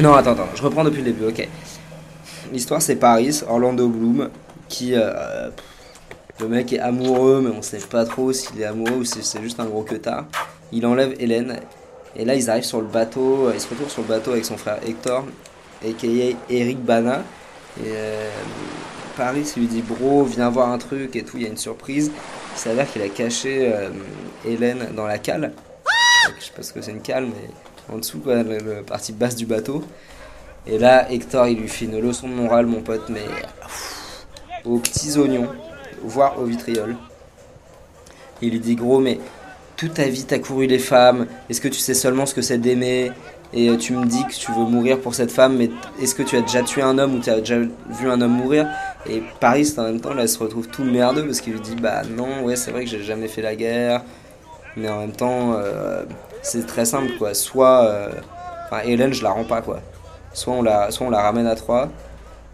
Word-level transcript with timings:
Non, 0.00 0.14
attends, 0.14 0.32
attends, 0.32 0.48
je 0.54 0.62
reprends 0.62 0.82
depuis 0.82 1.02
le 1.02 1.12
début, 1.12 1.26
ok. 1.26 1.46
L'histoire, 2.52 2.80
c'est 2.80 2.96
Paris, 2.96 3.42
Orlando 3.46 3.86
Bloom, 3.86 4.30
qui. 4.66 4.94
euh, 4.94 5.50
le 6.40 6.48
mec 6.48 6.72
est 6.72 6.78
amoureux, 6.78 7.42
mais 7.44 7.50
on 7.54 7.60
sait 7.60 7.78
pas 7.78 8.06
trop 8.06 8.32
s'il 8.32 8.60
est 8.62 8.64
amoureux 8.64 8.96
ou 9.00 9.04
si 9.04 9.22
c'est 9.22 9.42
juste 9.42 9.60
un 9.60 9.66
gros 9.66 9.82
queutard. 9.82 10.24
Il 10.72 10.86
enlève 10.86 11.14
Hélène, 11.18 11.60
et 12.16 12.24
là, 12.24 12.34
ils 12.34 12.50
arrivent 12.50 12.64
sur 12.64 12.80
le 12.80 12.86
bateau, 12.86 13.48
euh, 13.48 13.52
ils 13.54 13.60
se 13.60 13.68
retrouvent 13.68 13.90
sur 13.90 14.02
le 14.02 14.08
bateau 14.08 14.32
avec 14.32 14.44
son 14.44 14.56
frère 14.56 14.78
Hector, 14.86 15.24
a.k.a. 15.84 16.52
Eric 16.52 16.82
Bana. 16.82 17.22
Et 17.78 17.88
euh, 17.88 18.30
Paris 19.16 19.52
lui 19.56 19.66
dit, 19.66 19.82
bro, 19.82 20.24
viens 20.24 20.50
voir 20.50 20.70
un 20.70 20.78
truc 20.78 21.14
et 21.14 21.22
tout, 21.22 21.36
il 21.36 21.44
y 21.44 21.46
a 21.46 21.48
une 21.48 21.56
surprise. 21.56 22.10
Il 22.54 22.58
s'avère 22.58 22.90
qu'il 22.90 23.02
a 23.02 23.08
caché 23.08 23.72
euh, 23.72 23.90
Hélène 24.44 24.88
dans 24.96 25.06
la 25.06 25.18
cale. 25.18 25.52
Je 26.38 26.44
sais 26.44 26.52
pas 26.54 26.62
ce 26.62 26.72
que 26.72 26.80
c'est 26.80 26.90
une 26.90 27.00
cale, 27.00 27.26
mais 27.26 27.94
en 27.94 27.98
dessous, 27.98 28.20
la, 28.26 28.42
la 28.42 28.82
partie 28.82 29.12
basse 29.12 29.36
du 29.36 29.46
bateau. 29.46 29.84
Et 30.66 30.78
là, 30.78 31.10
Hector, 31.10 31.46
il 31.46 31.58
lui 31.58 31.68
fait 31.68 31.84
une 31.84 32.00
leçon 32.00 32.28
de 32.28 32.34
morale, 32.34 32.66
mon 32.66 32.82
pote, 32.82 33.08
mais 33.08 33.24
aux 34.64 34.78
petits 34.78 35.16
oignons, 35.16 35.48
voire 36.02 36.38
au 36.38 36.44
vitriol. 36.44 36.96
Il 38.42 38.50
lui 38.50 38.60
dit, 38.60 38.74
gros, 38.74 38.98
mais 38.98 39.18
toute 39.80 39.94
ta 39.94 40.04
vie, 40.04 40.24
t'as 40.24 40.38
couru 40.38 40.66
les 40.66 40.78
femmes. 40.78 41.26
Est-ce 41.48 41.60
que 41.60 41.68
tu 41.68 41.78
sais 41.78 41.94
seulement 41.94 42.26
ce 42.26 42.34
que 42.34 42.42
c'est 42.42 42.58
d'aimer 42.58 43.10
Et 43.54 43.70
euh, 43.70 43.76
tu 43.76 43.94
me 43.94 44.04
dis 44.04 44.22
que 44.26 44.34
tu 44.34 44.52
veux 44.52 44.64
mourir 44.64 45.00
pour 45.00 45.14
cette 45.14 45.32
femme, 45.32 45.56
mais 45.56 45.70
est-ce 46.00 46.14
que 46.14 46.22
tu 46.22 46.36
as 46.36 46.42
déjà 46.42 46.62
tué 46.62 46.82
un 46.82 46.98
homme 46.98 47.14
ou 47.14 47.18
tu 47.20 47.30
as 47.30 47.38
déjà 47.40 47.56
vu 47.58 48.10
un 48.10 48.20
homme 48.20 48.32
mourir 48.32 48.66
Et 49.08 49.22
Paris, 49.40 49.72
en 49.78 49.82
même 49.84 50.00
temps, 50.00 50.12
là, 50.12 50.22
elle 50.22 50.28
se 50.28 50.38
retrouve 50.38 50.68
tout 50.68 50.84
merdeux 50.84 51.24
parce 51.24 51.40
qu'il 51.40 51.54
lui 51.54 51.60
dit, 51.60 51.76
bah 51.76 52.02
non, 52.08 52.44
ouais, 52.44 52.56
c'est 52.56 52.70
vrai 52.72 52.84
que 52.84 52.90
j'ai 52.90 53.02
jamais 53.02 53.26
fait 53.28 53.42
la 53.42 53.56
guerre. 53.56 54.02
Mais 54.76 54.88
en 54.88 55.00
même 55.00 55.12
temps, 55.12 55.54
euh, 55.54 56.04
c'est 56.42 56.66
très 56.66 56.84
simple, 56.84 57.12
quoi. 57.18 57.34
Soit. 57.34 57.84
euh, 57.86 58.08
Enfin, 58.72 58.82
Hélène, 58.84 59.12
je 59.12 59.24
la 59.24 59.30
rends 59.30 59.44
pas, 59.44 59.62
quoi. 59.62 59.80
Soit 60.32 60.52
on 60.54 60.62
la, 60.62 60.92
soit 60.92 61.04
on 61.06 61.10
la 61.10 61.22
ramène 61.22 61.48
à 61.48 61.56
3, 61.56 61.88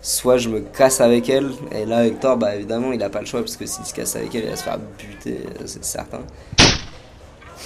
soit 0.00 0.38
je 0.38 0.48
me 0.48 0.60
casse 0.60 1.02
avec 1.02 1.28
elle. 1.28 1.50
Et 1.72 1.84
là, 1.84 2.06
Hector, 2.06 2.38
bah 2.38 2.54
évidemment, 2.54 2.92
il 2.92 3.02
a 3.02 3.10
pas 3.10 3.20
le 3.20 3.26
choix 3.26 3.40
parce 3.40 3.56
que 3.58 3.66
s'il 3.66 3.84
se 3.84 3.92
casse 3.92 4.16
avec 4.16 4.34
elle, 4.34 4.44
il 4.44 4.50
va 4.50 4.56
se 4.56 4.62
faire 4.62 4.78
buter, 4.98 5.40
c'est 5.66 5.84
certain. 5.84 6.20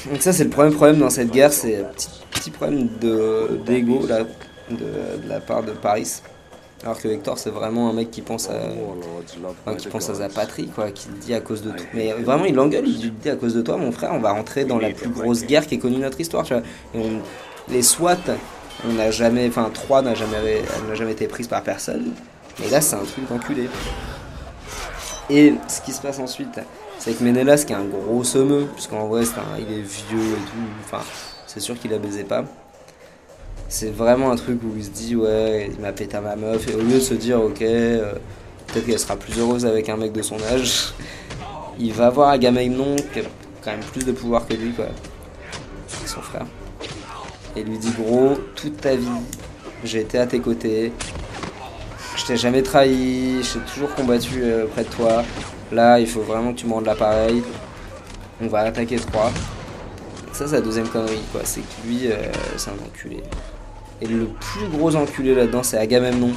Donc, 0.09 0.23
ça, 0.23 0.33
c'est 0.33 0.45
le 0.45 0.51
premier 0.51 0.75
problème 0.75 0.99
dans 0.99 1.11
cette 1.11 1.31
guerre, 1.31 1.53
c'est 1.53 1.81
un 1.81 1.85
petit, 2.33 2.51
problème 2.51 2.89
de- 3.01 3.61
d'ego 3.67 4.07
là, 4.07 4.21
de, 4.71 4.77
de 4.77 5.29
la 5.29 5.41
part 5.41 5.63
de 5.63 5.73
Paris. 5.73 6.23
Alors 6.83 6.99
que 6.99 7.09
Hector, 7.09 7.37
c'est 7.37 7.51
vraiment 7.51 7.91
un 7.91 7.93
mec 7.93 8.11
qui 8.11 8.23
pense 8.23 8.49
à, 8.49 8.55
qui 9.77 9.89
pense 9.89 10.09
à 10.09 10.15
sa 10.15 10.31
patrie, 10.31 10.69
quoi, 10.69 10.91
qui 10.91 11.09
le 11.11 11.19
dit 11.19 11.35
à 11.35 11.41
cause 11.43 11.61
de 11.61 11.71
tout. 11.73 11.85
Mais 11.93 12.11
vraiment, 12.15 12.47
il 12.47 12.55
l'engueule, 12.55 12.89
il 12.89 13.13
dit 13.15 13.29
à 13.29 13.37
cause 13.37 13.53
de 13.55 13.61
toi, 13.61 13.77
mon 13.77 13.93
frère, 13.93 14.13
on 14.15 14.19
va 14.21 14.33
rentrer 14.33 14.65
dans 14.65 14.79
la 14.79 14.89
plus 14.91 15.11
grosse 15.11 15.45
guerre 15.45 15.67
qui 15.67 15.75
ait 15.75 15.79
connue 15.79 15.99
notre 15.99 16.19
histoire, 16.19 16.45
tu 16.45 16.55
vois. 16.55 16.63
Les 17.69 17.83
SWAT, 17.83 18.17
on 18.89 18.95
n'a 18.95 19.11
jamais, 19.11 19.47
enfin, 19.49 19.71
3 19.73 20.01
n'a 20.01 20.15
jamais, 20.15 20.63
n'a 20.89 20.95
jamais 20.95 21.13
été 21.13 21.27
prise 21.29 21.49
par 21.49 21.63
personne. 21.63 22.13
Mais 22.59 22.71
là, 22.71 22.81
c'est 22.81 22.97
un 22.97 23.05
truc 23.05 23.29
d'enculé. 23.29 23.69
Et 25.29 25.53
ce 25.69 25.83
qui 25.83 25.93
se 25.93 26.01
passe 26.01 26.19
ensuite, 26.19 26.59
c'est 27.01 27.15
que 27.19 27.25
Ménélas, 27.25 27.65
qui 27.67 27.73
est 27.73 27.77
un 27.77 27.85
gros 27.85 28.23
semeux, 28.25 28.67
puisqu'en 28.75 29.09
vrai, 29.09 29.25
c'est 29.25 29.39
un- 29.39 29.59
il 29.59 29.65
est 29.73 29.81
vieux 29.81 30.33
et 30.33 30.45
tout, 30.51 30.69
enfin, 30.85 31.03
c'est 31.47 31.61
sûr 31.61 31.77
qu'il 31.79 31.91
la 31.91 31.99
baisait 31.99 32.25
pas. 32.25 32.45
C'est 33.69 33.91
vraiment 33.91 34.31
un 34.31 34.37
truc 34.37 34.61
où 34.63 34.75
il 34.77 34.85
se 34.85 34.91
dit, 34.91 35.17
ouais, 35.17 35.71
il 35.73 35.81
m'a 35.81 35.93
pété 35.93 36.17
à 36.17 36.21
ma 36.21 36.37
meuf, 36.37 36.69
et 36.69 36.75
au 36.75 36.81
lieu 36.81 36.95
de 36.95 37.01
se 37.01 37.15
dire, 37.15 37.41
ok, 37.43 37.63
euh, 37.63 38.13
peut-être 38.67 38.85
qu'elle 38.87 38.99
sera 38.99 39.17
plus 39.17 39.39
heureuse 39.39 39.65
avec 39.65 39.89
un 39.89 39.97
mec 39.97 40.13
de 40.13 40.21
son 40.23 40.37
âge, 40.53 40.93
il 41.79 41.93
va 41.95 42.11
voir 42.11 42.29
Agamemnon, 42.29 42.97
qui 43.13 43.21
a 43.21 43.23
quand 43.65 43.71
même 43.71 43.81
plus 43.81 44.05
de 44.05 44.13
pouvoir 44.13 44.47
que 44.47 44.55
lui, 44.55 44.73
quoi, 44.73 44.85
avec 44.87 46.07
son 46.09 46.21
frère, 46.21 46.47
et 47.57 47.63
lui 47.63 47.79
dit, 47.79 47.93
gros, 47.99 48.35
toute 48.57 48.79
ta 48.81 48.95
vie, 48.95 49.07
j'ai 49.85 50.01
été 50.01 50.19
à 50.19 50.27
tes 50.27 50.41
côtés, 50.41 50.93
je 52.17 52.25
t'ai 52.27 52.37
jamais 52.37 52.63
trahi, 52.63 53.43
je 53.43 53.55
t'ai 53.55 53.65
toujours 53.73 53.95
combattu 53.95 54.43
euh, 54.43 54.67
près 54.67 54.85
de 54.85 54.89
toi. 54.91 55.23
Là, 55.73 56.01
il 56.01 56.07
faut 56.07 56.21
vraiment 56.23 56.53
que 56.53 56.59
tu 56.59 56.67
me 56.67 56.73
rendes 56.73 56.87
l'appareil. 56.87 57.43
On 58.43 58.47
va 58.49 58.61
attaquer 58.61 58.97
3. 58.97 59.31
Ça, 60.33 60.47
c'est 60.47 60.55
la 60.57 60.61
deuxième 60.61 60.89
connerie, 60.89 61.21
quoi. 61.33 61.43
C'est 61.45 61.61
que 61.61 61.87
lui, 61.87 62.07
euh, 62.11 62.17
c'est 62.57 62.71
un 62.71 62.75
enculé. 62.87 63.23
Et 64.01 64.07
le 64.07 64.27
plus 64.27 64.67
gros 64.69 64.95
enculé 64.97 65.35
là-dedans, 65.35 65.63
c'est 65.63 65.79
Agamemnon. 65.79 66.31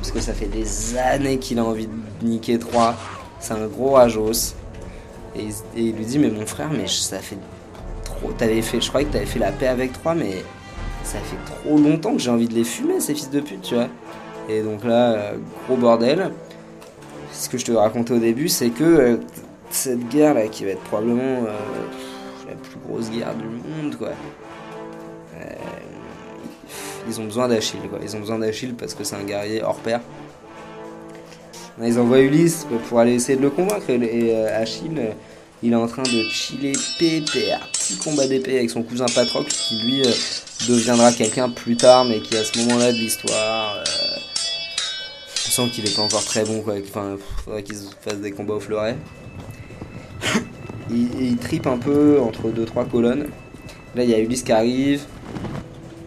Parce 0.00 0.12
que 0.12 0.20
ça 0.20 0.32
fait 0.32 0.46
des 0.46 0.96
années 0.96 1.38
qu'il 1.38 1.58
a 1.58 1.64
envie 1.64 1.88
de 1.88 2.26
niquer 2.26 2.58
3. 2.58 2.94
C'est 3.40 3.54
un 3.54 3.66
gros 3.66 3.90
rajos. 3.92 4.54
Et, 5.36 5.48
il- 5.76 5.94
lui 5.96 6.04
dit, 6.04 6.18
mais 6.18 6.30
mon 6.30 6.46
frère, 6.46 6.70
mais 6.70 6.86
ça 6.86 7.18
fait 7.18 7.36
trop. 8.04 8.30
T'avais 8.32 8.62
fait, 8.62 8.80
je 8.80 8.88
croyais 8.88 9.06
que 9.06 9.12
t'avais 9.12 9.26
fait 9.26 9.38
la 9.38 9.52
paix 9.52 9.66
avec 9.68 9.92
3, 9.92 10.14
mais 10.14 10.44
ça 11.04 11.18
fait 11.18 11.36
trop 11.44 11.76
longtemps 11.76 12.12
que 12.12 12.18
j'ai 12.20 12.30
envie 12.30 12.48
de 12.48 12.54
les 12.54 12.64
fumer, 12.64 13.00
ces 13.00 13.14
fils 13.14 13.30
de 13.30 13.40
pute, 13.40 13.62
tu 13.62 13.74
vois. 13.74 13.88
Et 14.48 14.62
donc 14.62 14.84
là, 14.84 15.12
euh, 15.12 15.32
gros 15.66 15.76
bordel. 15.76 16.30
Ce 17.32 17.48
que 17.48 17.58
je 17.58 17.64
te 17.64 17.72
racontais 17.72 18.14
au 18.14 18.18
début, 18.18 18.48
c'est 18.48 18.70
que 18.70 18.84
euh, 18.84 19.16
cette 19.70 20.08
guerre 20.08 20.34
là, 20.34 20.48
qui 20.48 20.64
va 20.64 20.70
être 20.70 20.82
probablement 20.82 21.44
euh, 21.46 22.48
la 22.48 22.54
plus 22.54 22.78
grosse 22.86 23.10
guerre 23.10 23.34
du 23.34 23.44
monde, 23.44 23.96
quoi. 23.96 24.08
euh, 25.40 25.44
ils 27.08 27.20
ont 27.20 27.24
besoin 27.24 27.48
d'Achille, 27.48 27.80
quoi. 27.88 27.98
Ils 28.02 28.14
ont 28.16 28.20
besoin 28.20 28.38
d'Achille 28.38 28.74
parce 28.74 28.94
que 28.94 29.04
c'est 29.04 29.16
un 29.16 29.24
guerrier 29.24 29.62
hors 29.62 29.78
pair. 29.78 30.00
Ils 31.80 31.98
envoient 31.98 32.20
Ulysse 32.20 32.66
pour 32.88 32.98
aller 32.98 33.14
essayer 33.14 33.38
de 33.38 33.42
le 33.42 33.50
convaincre. 33.50 33.88
Et, 33.88 34.34
Achille, 34.46 35.00
il 35.62 35.72
est 35.72 35.76
en 35.76 35.86
train 35.86 36.02
de 36.02 36.28
chiller 36.28 36.72
pépère. 36.98 37.68
Petit 37.72 37.96
combat 37.96 38.26
d'épée 38.26 38.58
avec 38.58 38.68
son 38.68 38.82
cousin 38.82 39.06
Patrocle 39.06 39.50
qui 39.50 39.80
lui 39.84 40.02
deviendra 40.68 41.12
quelqu'un 41.12 41.48
plus 41.48 41.76
tard, 41.76 42.04
mais 42.04 42.20
qui 42.20 42.36
à 42.36 42.42
ce 42.44 42.58
moment-là 42.58 42.92
de 42.92 42.98
l'histoire. 42.98 43.76
Euh, 45.58 45.64
sent 45.64 45.70
qu'il 45.70 45.86
est 45.86 45.96
pas 45.96 46.02
encore 46.02 46.24
très 46.24 46.44
bon, 46.44 46.60
quoi. 46.62 46.74
Enfin, 46.80 47.16
faudrait 47.44 47.62
qu'il 47.62 47.76
se 47.76 47.86
fasse 48.00 48.18
des 48.18 48.30
combats 48.32 48.54
au 48.54 48.60
fleuret. 48.60 48.96
il, 50.90 51.20
il 51.22 51.36
tripe 51.36 51.66
un 51.66 51.78
peu 51.78 52.20
entre 52.20 52.50
deux 52.50 52.64
trois 52.64 52.84
colonnes. 52.84 53.26
Là, 53.94 54.04
il 54.04 54.10
y 54.10 54.14
a 54.14 54.18
Ulysse 54.18 54.42
qui 54.42 54.52
arrive. 54.52 55.02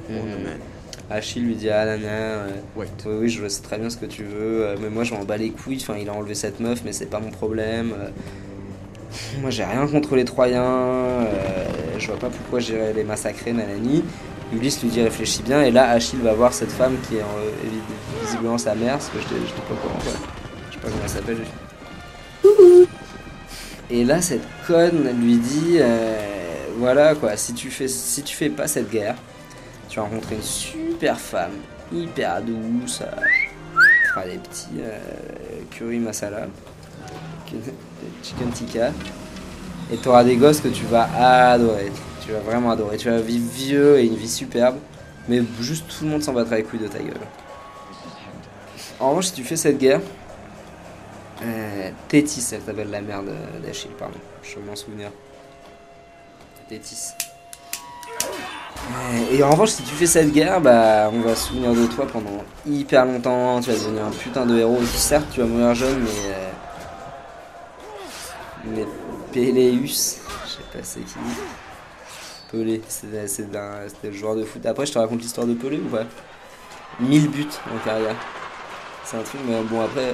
Hum, 0.09 0.15
Achille 1.09 1.43
lui 1.43 1.55
dit 1.55 1.69
Ah, 1.69 1.85
nana, 1.85 2.07
euh, 2.09 2.49
oui, 2.75 2.85
oui, 3.05 3.29
je 3.29 3.47
sais 3.47 3.61
très 3.61 3.77
bien 3.77 3.89
ce 3.89 3.97
que 3.97 4.05
tu 4.05 4.23
veux, 4.23 4.65
euh, 4.65 4.75
mais 4.81 4.89
moi, 4.89 5.03
je 5.03 5.13
m'en 5.13 5.23
bats 5.25 5.37
les 5.37 5.51
couilles. 5.51 5.79
Enfin, 5.81 5.95
il 5.99 6.09
a 6.09 6.13
enlevé 6.13 6.35
cette 6.35 6.59
meuf, 6.59 6.81
mais 6.85 6.93
c'est 6.93 7.07
pas 7.07 7.19
mon 7.19 7.31
problème. 7.31 7.93
euh. 7.97 8.09
moi, 9.41 9.49
j'ai 9.49 9.63
rien 9.63 9.87
contre 9.87 10.15
les 10.15 10.25
Troyens. 10.25 10.63
euh, 10.63 11.65
je 11.97 12.07
vois 12.07 12.17
pas 12.19 12.29
pourquoi 12.29 12.59
j'irais 12.59 12.93
les 12.93 13.03
massacrer, 13.03 13.53
nanani. 13.53 14.03
Ulysse 14.53 14.81
lui 14.81 14.89
dit 14.89 15.01
réfléchis 15.01 15.43
bien, 15.43 15.61
et 15.61 15.71
là 15.71 15.89
Achille 15.89 16.19
va 16.19 16.33
voir 16.33 16.53
cette 16.53 16.71
femme 16.71 16.97
qui 17.07 17.15
est 17.15 17.21
euh, 17.21 17.51
visiblement 18.23 18.57
sa 18.57 18.75
mère, 18.75 18.93
parce 18.93 19.07
que 19.07 19.19
je 19.19 19.33
n'étais 19.35 19.61
pas 19.67 19.73
au 19.73 19.77
courant. 19.77 19.99
Je 20.03 20.75
sais 20.75 20.81
pas 20.81 20.89
comment 20.89 21.03
elle 21.03 21.09
s'appelle. 21.09 21.37
Et 23.89 24.03
là 24.05 24.21
cette 24.21 24.43
conne 24.67 25.09
lui 25.21 25.35
dit 25.37 25.77
euh, 25.79 26.17
voilà 26.77 27.15
quoi, 27.15 27.35
si 27.37 27.53
tu 27.53 27.69
fais 27.69 27.87
si 27.87 28.23
tu 28.23 28.35
fais 28.35 28.49
pas 28.49 28.67
cette 28.67 28.89
guerre, 28.89 29.15
tu 29.89 29.97
vas 29.97 30.03
rencontrer 30.03 30.35
une 30.35 30.41
super 30.41 31.19
femme, 31.19 31.51
hyper 31.93 32.41
douce, 32.41 33.01
euh, 33.01 33.11
qui 33.75 34.09
fera 34.09 34.25
des 34.25 34.37
petits 34.37 34.79
euh, 34.79 34.97
curry 35.71 35.99
masala, 35.99 36.47
chicken 38.23 38.49
tikka, 38.53 38.91
et 39.91 39.97
tu 39.97 40.07
auras 40.07 40.23
des 40.23 40.37
gosses 40.37 40.61
que 40.61 40.69
tu 40.69 40.85
vas 40.85 41.07
adorer. 41.51 41.91
Tu 42.31 42.37
vas 42.37 42.43
vraiment 42.43 42.71
adorer. 42.71 42.95
Tu 42.95 43.09
vas 43.09 43.19
vivre 43.19 43.45
vieux 43.51 43.99
et 43.99 44.05
une 44.05 44.15
vie 44.15 44.29
superbe. 44.29 44.77
Mais 45.27 45.41
juste 45.59 45.85
tout 45.89 46.05
le 46.05 46.11
monde 46.11 46.23
s'en 46.23 46.31
battra 46.31 46.55
les 46.55 46.63
couilles 46.63 46.79
de 46.79 46.87
ta 46.87 46.99
gueule. 46.99 47.19
En 49.01 49.09
revanche, 49.09 49.25
si 49.25 49.33
tu 49.33 49.43
fais 49.43 49.57
cette 49.57 49.77
guerre, 49.77 49.99
euh, 51.43 51.89
Tétis, 52.07 52.53
elle 52.53 52.61
s'appelle 52.61 52.89
la 52.89 53.01
mère 53.01 53.21
d'Achille, 53.61 53.91
pardon. 53.99 54.15
Je 54.43 54.59
m'en 54.59 54.77
souvenir. 54.77 55.09
Tétis. 56.69 57.09
Euh, 58.23 59.33
Et 59.33 59.43
en 59.43 59.49
revanche, 59.49 59.71
si 59.71 59.83
tu 59.83 59.93
fais 59.93 60.05
cette 60.05 60.31
guerre, 60.31 60.61
bah, 60.61 61.11
on 61.13 61.19
va 61.19 61.35
se 61.35 61.49
souvenir 61.49 61.73
de 61.73 61.85
toi 61.87 62.07
pendant 62.07 62.45
hyper 62.65 63.05
longtemps. 63.07 63.59
Tu 63.59 63.71
vas 63.71 63.75
devenir 63.77 64.05
un 64.05 64.11
putain 64.11 64.45
de 64.45 64.57
héros. 64.57 64.79
Certes, 64.85 65.27
tu 65.33 65.41
vas 65.41 65.47
mourir 65.47 65.75
jeune, 65.75 65.99
mais. 65.99 66.09
euh, 66.27 66.49
mais 68.67 68.85
Péléus, 69.33 70.21
je 70.45 70.49
sais 70.49 70.59
pas 70.71 70.79
c'est 70.81 71.01
qui. 71.01 71.15
Pelé, 72.51 72.81
c'était 72.87 73.87
le 74.03 74.13
joueur 74.13 74.35
de 74.35 74.43
foot. 74.43 74.65
Après, 74.65 74.85
je 74.85 74.91
te 74.91 74.99
raconte 74.99 75.21
l'histoire 75.21 75.47
de 75.47 75.53
Pelé 75.53 75.77
ou 75.77 75.89
pas? 75.89 76.03
1000 76.99 77.29
buts 77.29 77.47
en 77.73 77.77
carrière. 77.85 78.15
C'est 79.05 79.17
un 79.17 79.23
truc, 79.23 79.41
mais 79.47 79.61
bon, 79.63 79.81
après, 79.81 80.11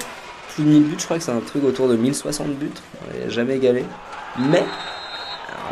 plus 0.54 0.64
de 0.64 0.68
1000 0.68 0.82
buts, 0.84 0.96
je 0.98 1.04
crois 1.04 1.18
que 1.18 1.24
c'est 1.24 1.32
un 1.32 1.40
truc 1.40 1.64
autour 1.64 1.88
de 1.88 1.96
1060 1.96 2.48
buts. 2.50 2.70
Il 3.14 3.26
a 3.26 3.28
jamais 3.28 3.56
égalé. 3.56 3.84
Mais, 4.38 4.64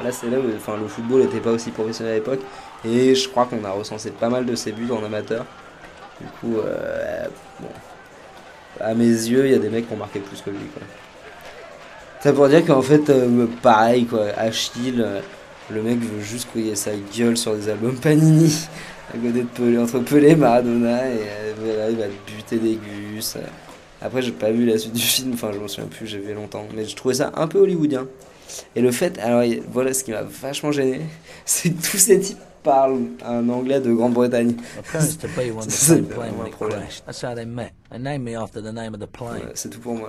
là, 0.02 0.12
c'est 0.12 0.28
là 0.28 0.38
où 0.38 0.44
enfin, 0.56 0.76
le 0.80 0.88
football 0.88 1.22
n'était 1.22 1.40
pas 1.40 1.52
aussi 1.52 1.70
professionnel 1.70 2.12
à 2.12 2.16
l'époque. 2.16 2.40
Et 2.84 3.14
je 3.14 3.28
crois 3.28 3.46
qu'on 3.46 3.64
a 3.64 3.70
recensé 3.70 4.10
pas 4.10 4.28
mal 4.28 4.44
de 4.44 4.54
ses 4.54 4.72
buts 4.72 4.90
en 4.90 5.04
amateur. 5.04 5.44
Du 6.20 6.26
coup, 6.40 6.58
euh, 6.58 7.26
à 8.80 8.94
mes 8.94 9.04
yeux, 9.04 9.46
il 9.46 9.52
y 9.52 9.54
a 9.54 9.58
des 9.58 9.68
mecs 9.68 9.88
qui 9.88 9.94
ont 9.94 9.98
marqué 9.98 10.20
plus 10.20 10.40
que 10.40 10.50
lui. 10.50 10.58
Ça 12.20 12.32
pour 12.32 12.48
dire 12.48 12.64
qu'en 12.64 12.82
fait, 12.82 13.08
euh, 13.10 13.46
pareil, 13.62 14.06
quoi, 14.06 14.26
Achille, 14.36 15.00
euh, 15.00 15.20
le 15.70 15.82
mec 15.82 15.98
veut 15.98 16.22
juste 16.22 16.48
qu'il 16.52 16.76
sa 16.76 16.92
gueule 17.16 17.36
sur 17.36 17.56
des 17.56 17.68
albums 17.68 17.96
Panini, 17.96 18.68
à 19.12 19.16
côté 19.16 19.42
de 19.42 19.48
Pelé, 19.48 19.78
entre 19.78 19.98
Pelé 20.00 20.30
et 20.30 20.36
Maradona, 20.36 21.08
et 21.08 21.18
voilà, 21.60 21.90
il 21.90 21.96
va 21.96 22.06
buter 22.26 22.58
des 22.58 22.76
gus. 22.76 23.36
Après, 24.00 24.22
j'ai 24.22 24.32
pas 24.32 24.50
vu 24.50 24.66
la 24.66 24.78
suite 24.78 24.92
du 24.92 25.02
film, 25.02 25.32
enfin, 25.34 25.50
je 25.52 25.58
m'en 25.58 25.68
souviens 25.68 25.88
plus, 25.88 26.06
j'ai 26.06 26.18
vu 26.18 26.34
longtemps, 26.34 26.66
mais 26.74 26.84
je 26.84 26.94
trouvais 26.94 27.14
ça 27.14 27.32
un 27.34 27.48
peu 27.48 27.58
hollywoodien. 27.58 28.06
Et 28.74 28.80
le 28.80 28.92
fait, 28.92 29.18
alors 29.18 29.42
voilà 29.72 29.92
ce 29.92 30.04
qui 30.04 30.12
m'a 30.12 30.22
vachement 30.22 30.72
gêné, 30.72 31.00
c'est 31.44 31.70
que 31.70 31.82
tous 31.82 31.98
ces 31.98 32.20
types 32.20 32.38
parlent 32.62 33.00
un 33.24 33.48
anglais 33.48 33.80
de 33.80 33.92
Grande-Bretagne. 33.92 34.54
c'est 39.54 39.70
tout 39.70 39.80
pour 39.80 39.94
moi. 39.94 40.08